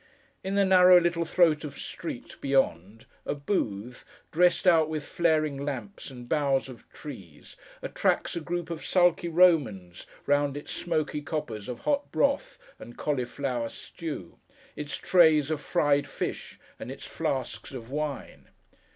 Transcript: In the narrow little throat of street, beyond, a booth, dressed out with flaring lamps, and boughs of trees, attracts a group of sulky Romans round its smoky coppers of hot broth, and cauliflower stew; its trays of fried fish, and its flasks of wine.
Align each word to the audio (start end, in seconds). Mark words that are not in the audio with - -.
In 0.43 0.55
the 0.55 0.65
narrow 0.65 0.99
little 0.99 1.25
throat 1.25 1.63
of 1.63 1.77
street, 1.77 2.35
beyond, 2.41 3.05
a 3.23 3.35
booth, 3.35 4.03
dressed 4.31 4.65
out 4.65 4.89
with 4.89 5.05
flaring 5.05 5.63
lamps, 5.63 6.09
and 6.09 6.27
boughs 6.27 6.67
of 6.67 6.89
trees, 6.91 7.55
attracts 7.83 8.35
a 8.35 8.41
group 8.41 8.71
of 8.71 8.83
sulky 8.83 9.27
Romans 9.29 10.07
round 10.25 10.57
its 10.57 10.71
smoky 10.73 11.21
coppers 11.21 11.69
of 11.69 11.81
hot 11.81 12.11
broth, 12.11 12.57
and 12.79 12.97
cauliflower 12.97 13.69
stew; 13.69 14.39
its 14.75 14.97
trays 14.97 15.51
of 15.51 15.61
fried 15.61 16.07
fish, 16.07 16.57
and 16.79 16.89
its 16.91 17.05
flasks 17.05 17.69
of 17.71 17.91
wine. 17.91 18.47